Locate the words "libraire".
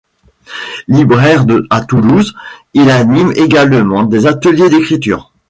0.87-1.45